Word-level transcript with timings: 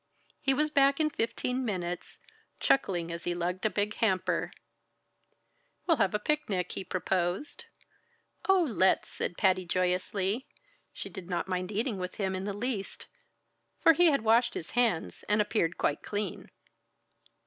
He 0.41 0.51
was 0.55 0.71
back 0.71 0.99
in 0.99 1.11
fifteen 1.11 1.63
minutes, 1.63 2.17
chuckling 2.59 3.11
as 3.11 3.25
he 3.25 3.35
lugged 3.35 3.67
a 3.67 3.69
big 3.69 3.93
hamper. 3.97 4.51
"We'll 5.85 5.97
have 5.97 6.15
a 6.15 6.19
picnic," 6.19 6.71
he 6.71 6.83
proposed. 6.83 7.65
"Oh, 8.49 8.63
let's!" 8.63 9.07
said 9.07 9.37
Patty 9.37 9.63
joyously. 9.67 10.47
She 10.91 11.07
did 11.09 11.29
not 11.29 11.47
mind 11.47 11.71
eating 11.71 11.99
with 11.99 12.15
him 12.15 12.33
in 12.33 12.45
the 12.45 12.53
least, 12.53 13.05
for 13.79 13.93
he 13.93 14.07
had 14.07 14.23
washed 14.23 14.55
his 14.55 14.71
hands, 14.71 15.21
and 15.29 15.39
appeared 15.39 15.77
quite 15.77 16.01
clean. 16.01 16.49